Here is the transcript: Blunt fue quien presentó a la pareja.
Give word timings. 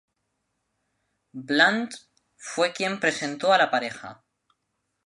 Blunt 1.43 1.93
fue 2.35 2.73
quien 2.73 2.99
presentó 2.99 3.53
a 3.53 3.59
la 3.59 3.69
pareja. 3.69 4.23